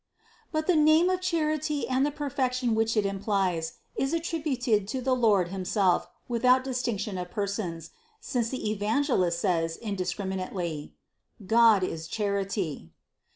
[0.51, 5.13] But the name of Charity and the perfection which it implies is attributed to the
[5.13, 10.93] Lord himself without dis tinction of Persons, since the Evangelist says indiscrim inately:
[11.45, 12.89] "God is charity."